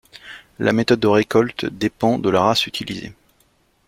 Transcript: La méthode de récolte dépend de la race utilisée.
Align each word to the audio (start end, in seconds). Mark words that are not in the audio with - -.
La 0.57 0.73
méthode 0.73 0.99
de 0.99 1.07
récolte 1.07 1.65
dépend 1.65 2.17
de 2.17 2.31
la 2.31 2.41
race 2.41 2.65
utilisée. 2.65 3.13